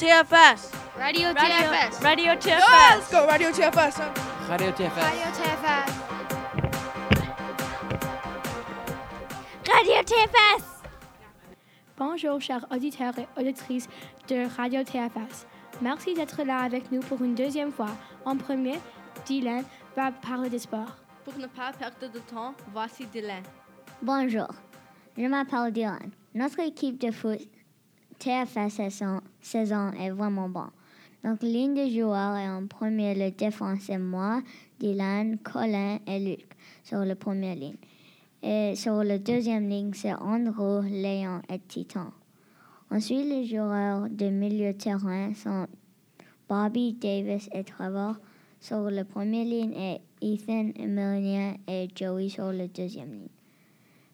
[0.00, 0.72] TFS.
[0.96, 2.02] Radio Radio, TFS.
[2.02, 3.10] Radio Let's TFS.
[3.10, 3.98] go, Radio TFS.
[4.48, 4.96] Radio TFS.
[4.96, 5.88] Radio TFS.
[9.68, 10.64] Radio TFS.
[11.98, 13.90] Bonjour, chers auditeurs et auditrices
[14.28, 15.46] de Radio TFS.
[15.82, 17.94] Merci d'être là avec nous pour une deuxième fois.
[18.24, 18.80] En premier,
[19.26, 19.64] Dylan
[19.96, 20.96] va parler de sport.
[21.26, 23.42] Pour ne pas perdre de temps, voici Dylan.
[24.00, 24.48] Bonjour,
[25.18, 26.10] je m'appelle Dylan.
[26.34, 27.42] Notre équipe de foot
[28.20, 30.70] TFS saison, saison est vraiment bonne.
[31.24, 34.42] Donc, ligne de joueurs est en premier, le défense c'est moi,
[34.78, 36.46] Dylan, Colin et Luc
[36.84, 37.76] sur la première ligne.
[38.42, 42.12] Et sur la deuxième ligne, c'est Andrew, Léon et Titan.
[42.90, 45.66] Ensuite, les joueurs de milieu terrain sont
[46.48, 48.16] Bobby, Davis et Trevor
[48.60, 53.28] sur la première ligne et Ethan, Emilien et Joey sur la deuxième ligne.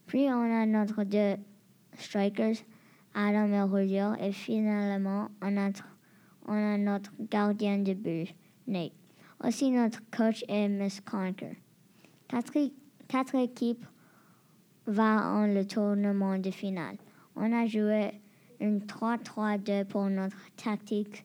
[0.07, 1.37] Puis on a notre deux
[1.99, 2.57] strikers,
[3.16, 5.70] Adam et Roger, et finalement on a,
[6.47, 8.34] on a notre gardien de but,
[8.66, 8.93] Nate.
[9.43, 11.57] Aussi notre coach est Miss Conker.
[12.29, 12.52] Quatre,
[13.09, 13.85] quatre équipes
[14.87, 16.96] vont en le tournement de finale.
[17.35, 18.21] On a joué
[18.60, 21.24] une 3-3-2 pour notre tactique.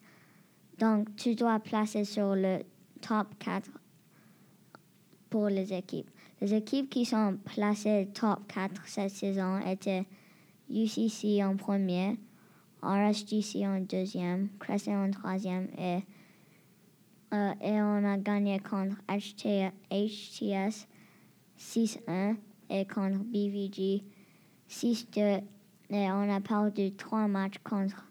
[0.80, 2.60] Donc tu dois placer sur le
[3.02, 3.70] top 4
[5.30, 6.10] pour les équipes.
[6.40, 10.06] Les équipes qui sont placées top 4 cette saison étaient
[10.72, 12.18] UCC en premier,
[12.82, 16.00] RSGC en deuxième, Crescent en troisième et,
[17.34, 20.88] euh, et on a gagné contre HT HTS
[21.60, 22.38] 6-1
[22.70, 24.04] et contre BVG
[24.70, 25.44] 6-2
[25.92, 28.08] et on a perdu trois matchs contre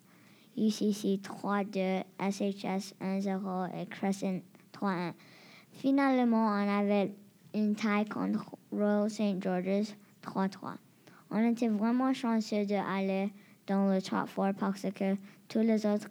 [0.57, 4.41] UCC 3-2, SHS 1-0 et Crescent
[4.73, 5.15] 3-1.
[5.73, 7.15] Finalement, on avait
[7.55, 9.43] une taille contre Royal St.
[9.43, 10.75] George's 3-3.
[11.31, 13.31] On était vraiment chanceux d'aller
[13.67, 15.17] dans le top 4 parce que
[15.49, 16.09] toutes les autres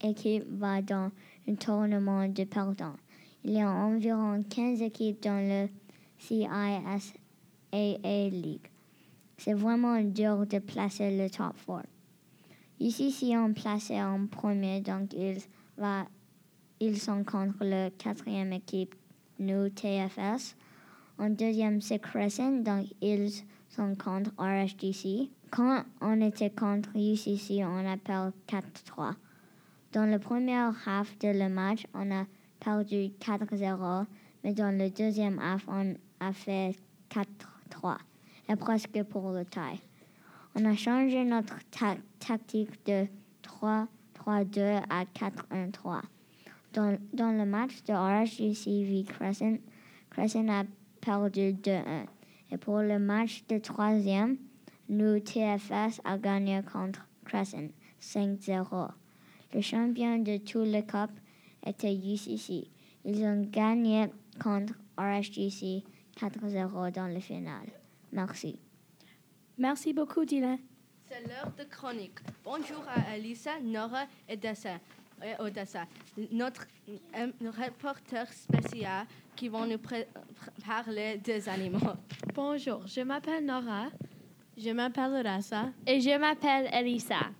[0.00, 1.10] équipes vont dans
[1.48, 2.96] un tournament de perdants.
[3.44, 5.68] Il y a environ 15 équipes dans le
[6.18, 6.98] CISAA
[8.30, 8.68] League.
[9.36, 11.84] C'est vraiment dur de placer le top 4.
[12.80, 18.94] UCC ont placé en premier, donc ils, sont contre le quatrième équipe,
[19.38, 20.56] nous, TFS.
[21.18, 23.44] En deuxième, c'est Crescent, donc ils
[23.74, 25.30] sont contre RSGC.
[25.50, 29.14] Quand on était contre UCC, on appelle 4-3.
[29.92, 32.26] Dans le premier half de le match, on a
[32.60, 34.06] perdu 4-0,
[34.44, 36.76] mais dans le deuxième half, on a fait
[37.10, 37.96] 4-3,
[38.48, 39.80] et presque pour le tie.
[40.54, 43.06] On a changé notre ta- tactique de
[43.42, 46.02] 3-3-2 à 4-1-3.
[46.74, 49.58] Dans, dans le match de RSGC v Crescent,
[50.10, 50.64] Crescent a
[51.00, 52.06] perdu 2-1.
[52.52, 54.36] Et pour le match de troisième,
[54.90, 58.90] nous, TFS, a gagné contre Crescent 5-0.
[59.54, 61.10] Le champion de tout le cup
[61.66, 62.68] était UCC.
[63.06, 64.08] Ils ont gagné
[64.38, 65.82] contre RSGC
[66.20, 67.66] 4-0 dans le final.
[68.12, 68.58] Merci.
[69.56, 70.58] Merci beaucoup, Dylan.
[71.06, 72.18] C'est l'heure de chronique.
[72.44, 74.78] Bonjour à Elisa, Nora et Dessa.
[75.24, 75.86] Et Odessa,
[76.30, 76.66] notre
[77.16, 79.06] euh, reporter spécial
[79.36, 79.78] qui vont nous
[80.66, 81.78] parler des animaux.
[82.34, 83.86] Bonjour, je m'appelle Nora
[84.56, 85.70] Je m'appelle Rasa.
[85.86, 87.30] Et je m'appelle Elisa.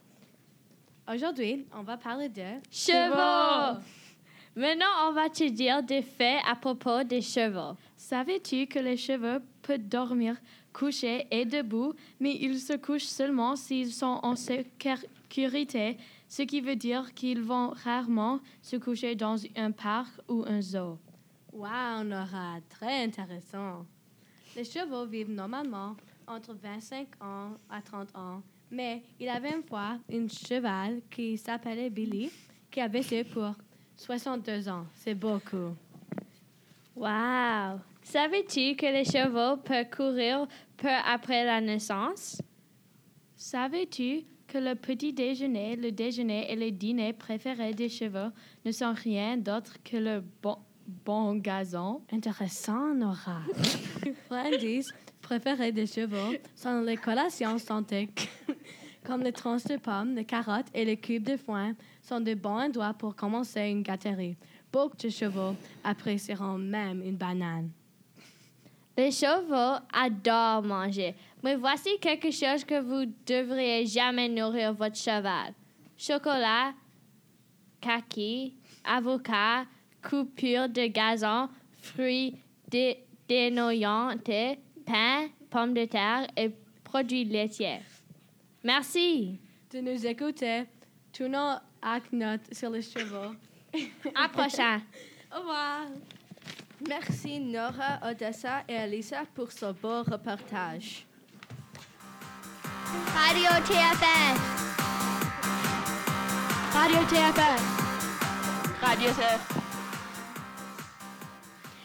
[1.13, 3.81] Aujourd'hui, on va parler de Chevaux.
[4.55, 7.77] Maintenant, on va te dire des faits à propos des chevaux.
[7.97, 10.37] Savais-tu que les chevaux peuvent dormir
[10.73, 15.97] couchés et debout, mais ils se couchent seulement s'ils sont en sécurité,
[16.33, 20.99] ce qui veut dire qu'ils vont rarement se coucher dans un parc ou un zoo.
[21.53, 23.85] Wow, Nora, très intéressant.
[24.57, 25.95] Les chevaux vivent normalement
[26.27, 31.37] entre 25 ans à 30 ans, mais il y avait une fois un cheval qui
[31.37, 32.31] s'appelait Billy
[32.71, 33.53] qui a vécu pour
[33.95, 34.87] 62 ans.
[34.95, 35.77] C'est beaucoup.
[36.97, 37.79] Wow!
[38.03, 40.47] Savais-tu que les chevaux peuvent courir
[40.79, 42.41] peu après la naissance?
[43.37, 48.31] Savais-tu que le petit déjeuner, le déjeuner et le dîner préférés des chevaux
[48.67, 52.03] ne sont rien d'autre que le bon, bon gazon?
[52.13, 53.41] Intéressant, Nora.
[54.27, 54.93] Friendly's
[55.23, 58.11] préférés des chevaux sont les collations santé,
[59.07, 61.73] comme les tranches de pommes, les carottes et les cubes de foin
[62.03, 64.37] sont de bons endroits pour commencer une gâterie.
[64.71, 67.71] Beaucoup de chevaux apprécieront même une banane.
[68.99, 75.53] Les chevaux adorent manger, mais voici quelque chose que vous devriez jamais nourrir votre cheval.
[75.97, 76.73] Chocolat,
[77.81, 78.55] kaki,
[78.85, 79.67] avocat,
[80.03, 81.49] coupure de gazon,
[81.79, 82.37] fruits
[82.69, 82.99] dé-
[83.29, 86.51] dénoyantés, pain, pommes de terre et
[86.85, 87.81] produits laitiers.
[88.65, 89.39] Merci.
[89.73, 90.65] De nous écouter,
[91.13, 93.35] tous nos Hacknote sur les chevaux.
[94.15, 94.81] À prochain.
[95.35, 95.87] Au revoir.
[96.89, 101.07] Merci Nora, Odessa et Elisa pour ce beau reportage.
[102.93, 104.39] Radio TFS.
[106.75, 107.63] Radio TFS.
[108.83, 109.59] Radio Surf.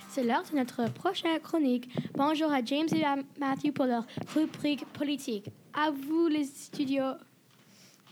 [0.09, 1.89] C'est l'heure de notre prochaine chronique.
[2.13, 4.06] Bonjour à James et à Matthew pour leur
[4.36, 5.50] rubrique politique.
[5.74, 7.13] À vous les studios.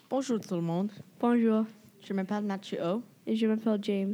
[0.10, 1.66] Bonjour tout le monde, Bonjour.
[2.02, 3.02] je m'appelle Mathieu O.
[3.28, 4.14] et je m'appelle James.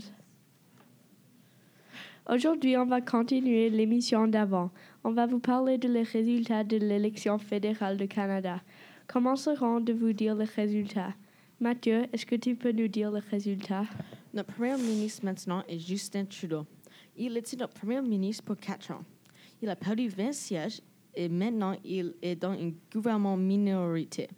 [2.32, 4.72] Aujourd'hui, on va continuer l'émission d'avant.
[5.04, 8.62] On va vous parler de les résultats de l'élection fédérale du Canada.
[9.08, 11.16] Commencerons de vous dire les résultats?
[11.60, 13.86] Mathieu, est-ce que tu peux nous dire les résultats?
[14.32, 16.68] Notre premier ministre maintenant est Justin Trudeau.
[17.18, 19.04] Il était notre premier ministre pour quatre ans.
[19.64, 20.82] Il a perdu 20 sièges
[21.16, 24.30] et maintenant il est dans un gouvernement minorité.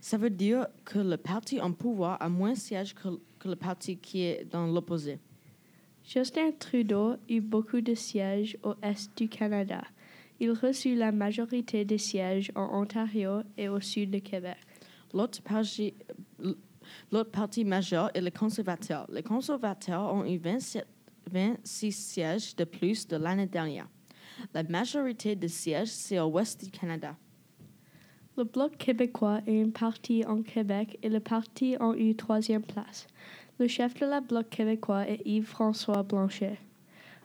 [0.00, 3.56] Ça veut dire que le parti en pouvoir a moins de sièges que, que le
[3.56, 5.20] parti qui est dans l'opposé.
[6.04, 9.82] Justin Trudeau eut beaucoup de sièges au est du Canada.
[10.40, 14.56] Il reçut la majorité des sièges en Ontario et au sud de Québec.
[15.12, 15.94] L'autre parti,
[17.64, 19.06] majeur est les conservateurs.
[19.10, 20.86] Les conservateurs ont eu 27
[21.30, 23.88] 26 sièges de plus de l'année dernière.
[24.54, 27.16] La majorité des sièges, c'est au ouest du Canada.
[28.36, 33.06] Le Bloc québécois est un parti en Québec et le parti a eu troisième place.
[33.58, 36.58] Le chef de la Bloc québécois est Yves-François Blanchet.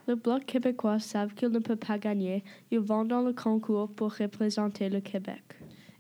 [0.06, 2.44] Le Bloc québécois savent qu'il ne peut pas gagner.
[2.70, 5.44] Ils vont dans le concours pour représenter le Québec.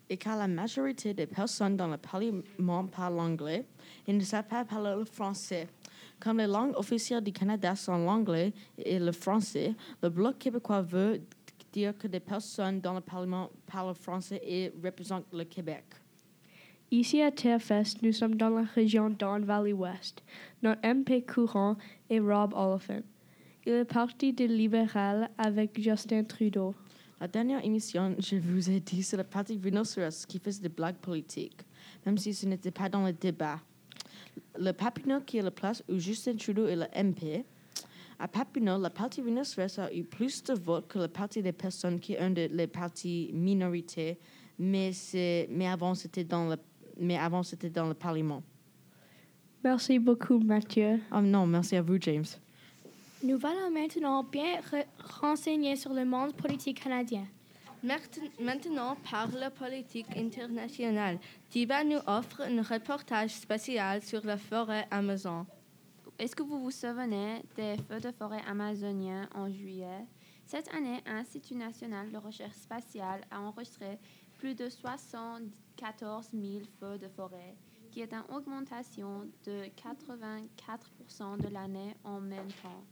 [0.10, 3.66] Et car la majorité des personnes dans le Parlement parlent anglais,
[4.06, 5.70] ils ne savent pas parler le français.
[6.20, 11.22] Comme les langues officielles du Canada sont l'anglais et le français, le Bloc québécois veut
[11.72, 15.86] dire que des personnes dans le Parlement parlent français et représentent le Québec.
[16.92, 20.22] Ici à TFS, nous sommes dans la région Don Valley West.
[20.62, 21.78] Notre MP courant
[22.10, 23.02] est Rob Oliphant.
[23.65, 26.75] Il est parti de libéral avec Justin Trudeau.
[27.21, 30.98] La dernière émission, je vous ai dit, c'est le parti rhinocéros qui faisait des blagues
[30.98, 31.62] politiques,
[32.06, 33.62] même si ce n'était pas dans le débat.
[34.60, 37.45] Le Papineau qui est la place où Justin Trudeau est le MP.
[38.19, 42.01] À Papineau, le parti rhinocéros a eu plus de votes que le parti des personnes
[42.01, 44.19] qui ont de, les partis minorités,
[44.60, 44.92] mais,
[45.50, 46.57] mais avant c'était dans le
[47.00, 48.44] mais avant c'était dans le Parlement.
[49.63, 51.00] Merci beaucoup, Mathieu.
[51.15, 52.25] Oh non, merci à vous, James.
[53.24, 54.86] Nous allons maintenant bien re-
[55.22, 57.25] renseigner sur le monde politique canadien.
[58.40, 61.20] Maintenant, par la politique internationale,
[61.52, 65.46] Diva nous offre un reportage spécial sur la forêt Amazon.
[66.20, 70.06] Est-ce que vous vous souvenez des feux de forêt amazoniens en juillet?
[70.46, 73.98] Cette année, l'Institut national de recherche spatiale a enregistré
[74.38, 77.56] plus de 74 000 feux de forêt,
[77.92, 82.84] qui est une augmentation de 84 de l'année en même temps.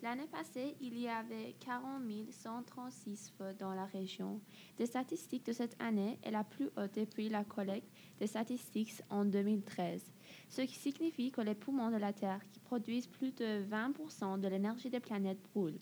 [0.00, 4.40] L'année passée, il y avait 40 136 feux dans la région.
[4.76, 9.24] Des statistiques de cette année est la plus haute depuis la collecte des statistiques en
[9.24, 10.12] 2013
[10.48, 14.48] ce qui signifie que les poumons de la Terre, qui produisent plus de 20% de
[14.48, 15.80] l'énergie des planètes, brûlent.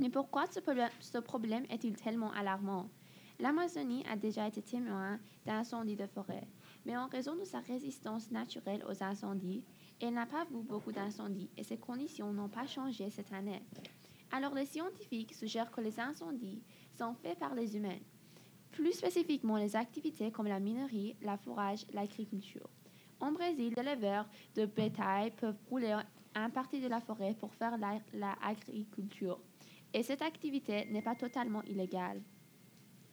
[0.00, 2.88] Mais pourquoi ce problème, ce problème est-il tellement alarmant?
[3.40, 6.48] L'Amazonie a déjà été témoin d'incendies de forêt,
[6.84, 9.62] mais en raison de sa résistance naturelle aux incendies,
[10.00, 13.62] elle n'a pas vu beaucoup d'incendies et ses conditions n'ont pas changé cette année.
[14.30, 16.62] Alors les scientifiques suggèrent que les incendies
[16.96, 17.98] sont faits par les humains,
[18.70, 22.68] plus spécifiquement les activités comme la minerie, la fourrage, l'agriculture.
[23.20, 25.96] En Brésil, les éleveurs de bétail peuvent brûler
[26.34, 29.40] un partie de la forêt pour faire la, la agriculture.
[29.92, 32.22] Et cette activité n'est pas totalement illégale.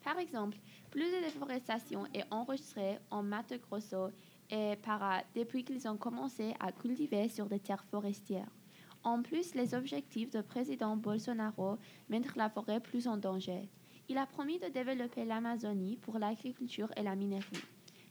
[0.04, 0.60] Par exemple,
[0.92, 4.12] plus de déforestation est enregistrée en Mato Grosso
[4.50, 8.50] et Pará depuis qu'ils ont commencé à cultiver sur des terres forestières.
[9.04, 11.78] En plus, les objectifs du président Bolsonaro
[12.10, 13.70] mettent la forêt plus en danger.
[14.10, 17.64] Il a promis de développer l'Amazonie pour l'agriculture et la minerie.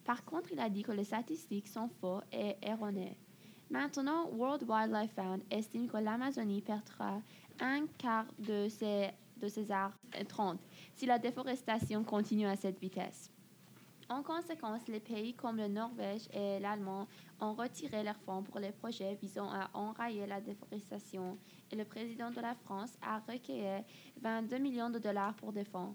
[0.04, 3.16] Par contre, il a dit que les statistiques sont faux et erronées.
[3.70, 7.20] Maintenant, World Wildlife Fund estime que l'Amazonie perdra
[7.58, 9.10] un quart de ses,
[9.40, 9.96] de ses arbres
[10.28, 10.60] 30
[10.94, 13.33] si la déforestation continue à cette vitesse.
[14.10, 17.06] En conséquence, les pays comme le Norvège et l'Allemagne
[17.40, 21.38] ont retiré leurs fonds pour les projets visant à enrayer la déforestation
[21.70, 23.82] et le président de la France a recueilli
[24.20, 25.94] 22 millions de dollars pour des fonds.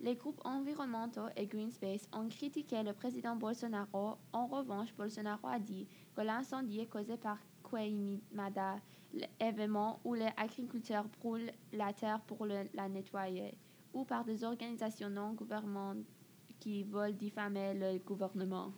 [0.00, 4.16] Les groupes environnementaux et Greenspace ont critiqué le président Bolsonaro.
[4.32, 7.38] En revanche, Bolsonaro a dit que l'incendie est causé par
[7.68, 8.76] Queimada,
[9.40, 13.54] l'événement où les agriculteurs brûlent la terre pour la nettoyer,
[13.94, 16.04] ou par des organisations non gouvernementales
[16.60, 18.72] qui veulent diffamer le gouvernement.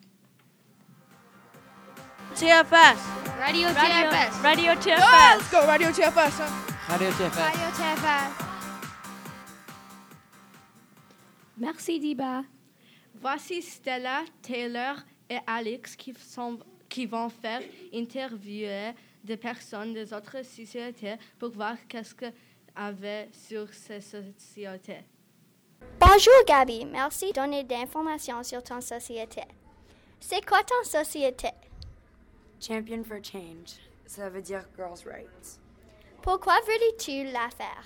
[2.34, 3.00] TFS.
[3.38, 4.42] Radio Radio, TFS.
[4.42, 5.38] Radio TFS.
[5.38, 6.40] let's go, Radio TFS.
[6.88, 7.38] Radio TFS.
[7.38, 8.50] Radio TFS.
[11.58, 12.44] Merci, Diba.
[13.20, 14.96] Voici Stella, Taylor
[15.28, 16.58] et Alex qui, sont,
[16.88, 17.60] qui vont faire
[17.92, 22.32] interviewer des personnes des autres sociétés pour voir qu'est-ce qu'elles
[22.74, 25.04] avaient sur ces sociétés.
[25.98, 29.42] Bonjour Gabi, merci de donner des informations sur ton société.
[30.20, 31.48] C'est quoi ton société?
[32.60, 35.60] Champion for Change, ça veut dire Girls' Rights.
[36.20, 37.84] Pourquoi voulais-tu la faire?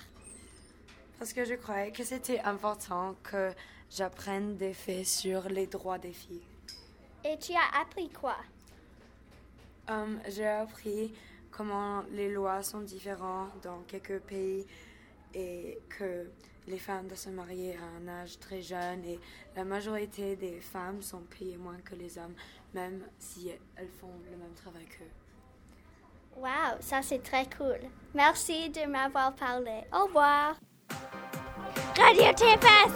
[1.17, 3.53] Parce que je croyais que c'était important que
[3.89, 6.43] j'apprenne des faits sur les droits des filles.
[7.23, 8.35] Et tu as appris quoi?
[9.87, 11.13] Um, J'ai appris
[11.51, 14.65] comment les lois sont différentes dans quelques pays
[15.33, 16.27] et que
[16.67, 19.19] les femmes doivent se marier à un âge très jeune et
[19.55, 22.33] la majorité des femmes sont payées moins que les hommes,
[22.73, 25.05] même si elles font le même travail qu'eux.
[26.37, 27.79] Wow, ça c'est très cool.
[28.13, 29.81] Merci de m'avoir parlé.
[29.93, 30.55] Au revoir.
[31.97, 32.93] Radio TFS!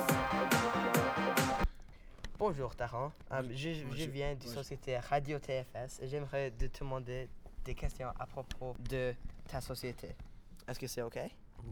[2.37, 7.27] Bonjour Taran, Euh, je, je viens du société Radio TFS et j'aimerais de te demander
[7.65, 9.13] des questions à propos de
[9.47, 10.15] ta société.
[10.67, 11.19] Est-ce que c'est OK?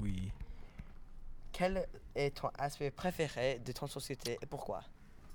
[0.02, 0.32] Oui.
[1.58, 4.84] Quel est ton aspect préféré de ton société et pourquoi?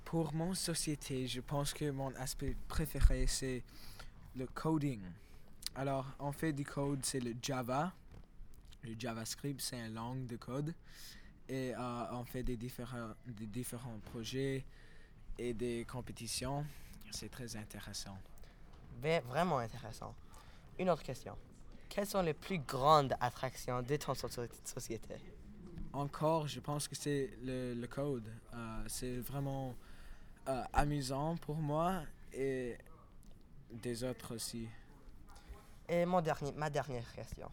[0.05, 3.65] Pour mon société, je pense que mon aspect préféré, c'est
[4.37, 5.01] le coding.
[5.75, 7.93] Alors, on fait du code, c'est le Java.
[8.85, 10.73] Le JavaScript, c'est une langue de code.
[11.49, 14.65] Et euh, on fait des différents, des différents projets
[15.37, 16.65] et des compétitions.
[17.11, 18.17] C'est très intéressant.
[19.27, 20.15] Vraiment intéressant.
[20.79, 21.37] Une autre question.
[21.89, 25.17] Quelles sont les plus grandes attractions de ton soci- société?
[25.93, 28.27] Encore, je pense que c'est le, le code.
[28.55, 29.75] Euh, c'est vraiment
[30.49, 32.79] euh, amusant pour moi et
[33.71, 34.69] des autres aussi.
[35.89, 37.51] Et mon dernier, ma dernière question.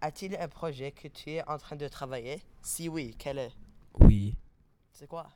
[0.00, 2.42] A-t-il un projet que tu es en train de travailler?
[2.60, 3.52] Si oui, quel est?
[4.00, 4.36] Oui.
[4.92, 5.28] C'est quoi?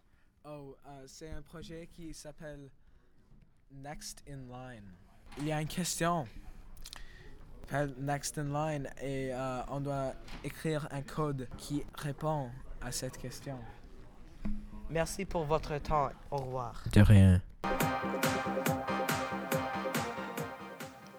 [0.44, 2.70] Oh, euh, c'est un projet qui s'appelle
[3.70, 4.90] Next in Line.
[5.38, 6.26] Il y a une question.
[7.98, 10.12] Next in Line et euh, on doit
[10.44, 12.48] écrire un code qui répond
[12.80, 13.56] à cette question.
[14.88, 16.10] Merci pour votre temps.
[16.30, 16.82] Au revoir.
[16.92, 17.40] De rien.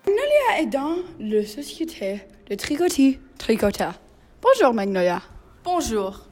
[0.06, 3.94] Magnolia est dans la société de tricotis tricota.
[4.42, 5.22] Bonjour Magnolia.
[5.64, 6.28] Bonjour.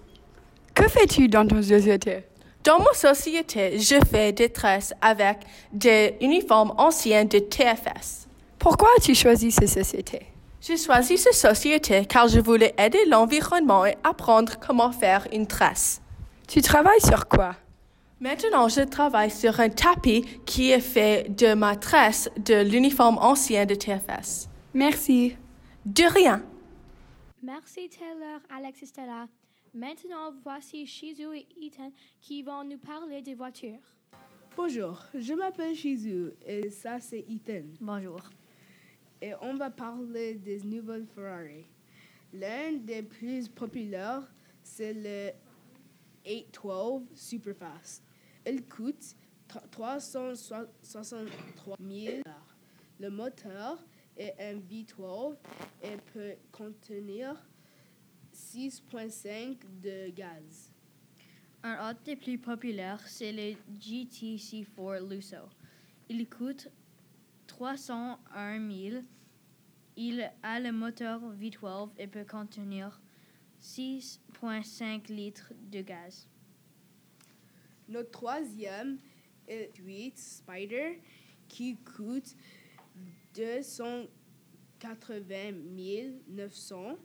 [0.74, 2.24] Que fais-tu dans ton société?
[2.63, 5.39] Dans ma société, je fais des tresses avec
[5.72, 8.28] des uniformes anciens de TFS.
[8.60, 10.20] Pourquoi as-tu choisi cette société?
[10.60, 16.01] J'ai choisi cette société car je voulais aider l'environnement et apprendre comment faire une tresse.
[16.46, 17.56] Tu travailles sur quoi?
[18.20, 23.66] Maintenant, je travaille sur un tapis qui est fait de ma tresse de l'uniforme ancien
[23.66, 24.50] de TFS.
[24.74, 25.38] Merci.
[25.86, 26.44] De rien.
[27.42, 29.28] Merci Taylor, Alex et Stella.
[29.74, 33.80] Maintenant, voici Shizu et Ethan qui vont nous parler des voitures.
[34.58, 37.63] Bonjour, je m'appelle Shizu et ça c'est Ethan.
[37.80, 38.20] Bonjour.
[39.22, 41.66] Et on va parler des nouvelles Ferrari.
[42.34, 44.32] L'un des plus populaires,
[44.64, 45.32] c'est le
[46.26, 48.04] 812 Superfast.
[48.46, 49.16] Il coûte
[49.72, 52.22] 363 000
[53.00, 53.84] Le moteur
[54.16, 55.36] est un V12
[55.82, 57.36] et peut contenir
[58.34, 60.72] 6,5 de gaz.
[61.64, 65.36] Un autre des plus populaires, c'est le GTC4 Lusso.
[66.08, 66.70] Il coûte
[67.50, 69.01] 301 000.
[69.98, 73.01] Il a le moteur V12 et peut contenir
[73.62, 76.29] 6,5 litres de gaz.
[77.89, 79.00] Notre troisième
[79.48, 81.01] est 8 Spider
[81.48, 82.36] qui coûte
[83.34, 85.51] 280
[86.27, 86.98] 900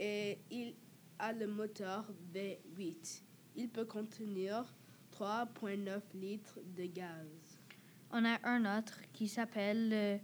[0.00, 0.74] et il
[1.18, 3.22] a le moteur V8.
[3.54, 4.74] Il peut contenir
[5.12, 7.45] 3,9 litres de gaz.
[8.12, 10.18] On a un autre qui s'appelle le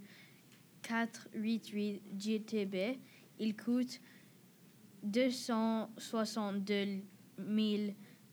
[0.83, 2.99] 488 GTB.
[3.39, 4.01] Il coûte
[5.03, 7.03] 262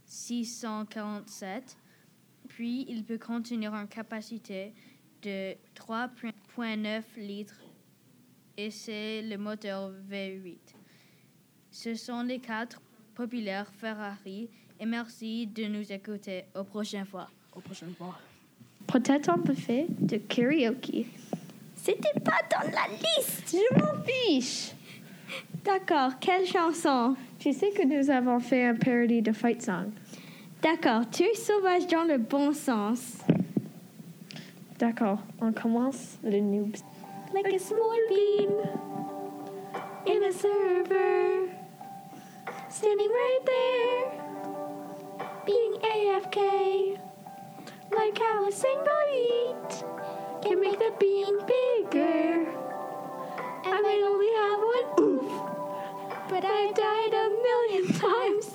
[0.05, 1.77] 647.
[2.47, 4.73] Puis, il peut contenir une capacité
[5.21, 7.61] de 3,9 litres
[8.57, 10.57] et c'est le moteur V8.
[11.71, 12.81] Ce sont les quatre
[13.13, 16.45] populaires Ferrari et merci de nous écouter.
[16.55, 17.29] Au prochaine fois.
[17.55, 18.17] Au prochaine fois.
[18.91, 21.05] Peut-être on peut faire de karaoke.
[21.75, 23.55] C'était pas dans la liste!
[23.55, 24.71] Je m'en fiche.
[25.63, 27.15] D'accord, quelle chanson?
[27.37, 29.91] Tu sais que nous avons fait un parody de Fight Song.
[30.61, 33.19] D'accord, tu es sauvage dans le bon sens.
[34.77, 36.75] D'accord, on commence le noob
[37.33, 38.51] like a small bean
[40.07, 41.47] in a server,
[42.69, 44.11] standing right there,
[45.45, 46.98] being AFK,
[47.99, 49.83] like how a single eat
[50.41, 52.47] can make the bean bigger.
[53.65, 55.31] I might only have one oof,
[56.29, 58.49] but I've died a million times.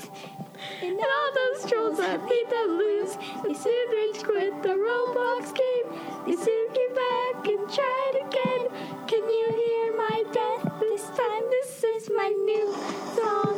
[0.82, 5.88] And all those trolls that made them lose, they soon rage quit the Roblox game.
[6.26, 8.62] They soon get back and try it again.
[9.06, 11.44] Can you hear my death this time?
[11.50, 12.72] This is my new
[13.14, 13.53] song.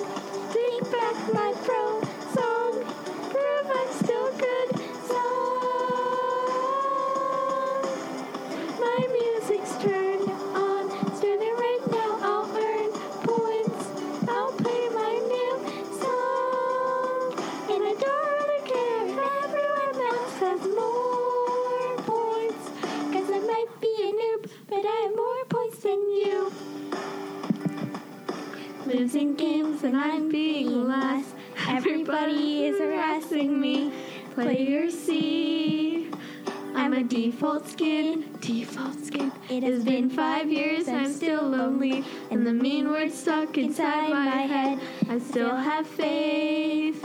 [36.97, 39.31] A default skin, default skin.
[39.51, 44.25] It has been five years, I'm still lonely, and the mean words stuck inside my
[44.25, 44.81] head.
[45.11, 47.05] I still have faith.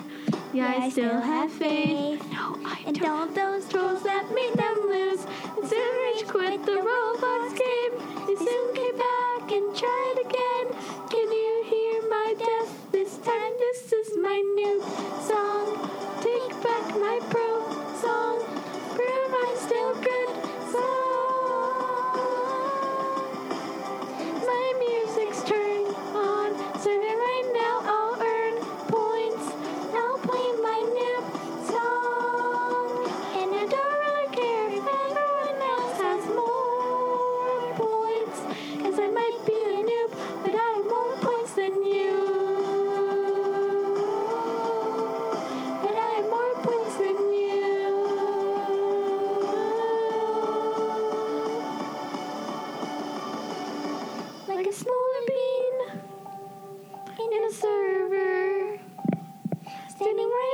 [0.53, 2.23] Yeah, I still have faith.
[2.31, 5.25] No, I and all those trolls that made them lose,
[5.57, 7.93] and soon rage quit the Roblox game.
[8.27, 10.67] They soon came back and tried again.
[11.09, 13.53] Can you hear my death this time?
[13.59, 14.81] This is my new
[15.27, 15.60] song.
[60.01, 60.50] Standing right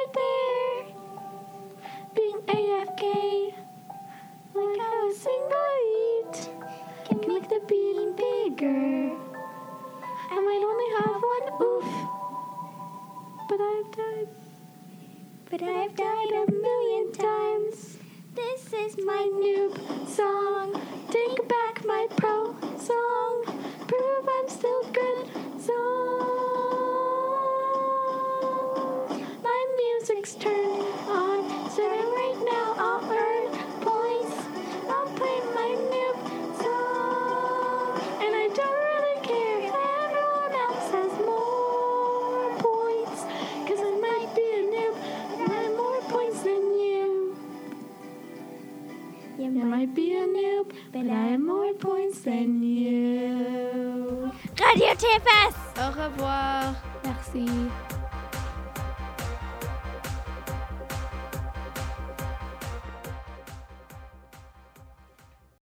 [54.98, 55.54] TFS!
[55.80, 56.87] Au revoir.